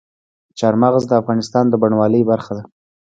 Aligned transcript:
چار 0.59 0.73
مغز 0.81 1.03
د 1.07 1.11
افغانستان 1.21 1.65
د 1.69 1.73
بڼوالۍ 1.81 2.21
برخه 2.31 2.51
ده. 2.57 2.63